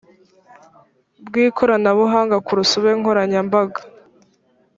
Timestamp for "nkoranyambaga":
2.99-3.79